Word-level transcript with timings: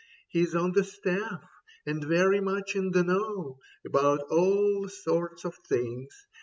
He's 0.29 0.55
on 0.55 0.71
the 0.71 0.83
Staff 0.83 1.43
and 1.85 2.03
very 2.03 2.39
much 2.39 2.75
in 2.75 2.89
the 2.89 3.03
know 3.03 3.59
About 3.85 4.23
all 4.31 4.87
sorts 4.87 5.45
of 5.45 5.53
things. 5.57 6.25